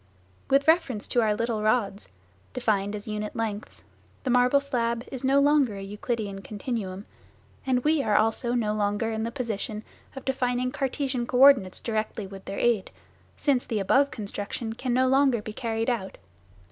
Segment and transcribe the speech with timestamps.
[0.49, 2.09] With reference to our little rods
[2.53, 3.83] defined as unit lengths
[4.23, 7.05] the marble slab is no longer a Euclidean continuum,
[7.67, 9.83] and we are also no longer in the position
[10.15, 12.89] of defining Cartesian co ordinates directly with their aid,
[13.37, 16.17] since the above construction can no longer be carried out.